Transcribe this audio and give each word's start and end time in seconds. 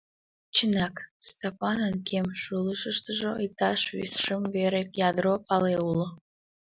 Чынак, 0.55 0.95
Стапанын 1.27 1.95
кем 2.09 2.27
шулышыштыжо 2.41 3.31
иктаж 3.45 3.79
шым 4.21 4.43
вере 4.55 4.81
ядро 5.09 5.33
пале 5.47 5.75
уло. 5.89 6.07